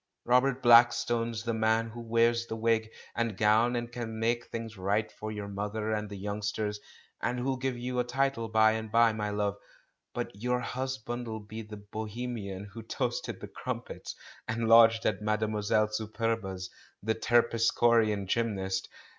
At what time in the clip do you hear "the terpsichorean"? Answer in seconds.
17.03-18.25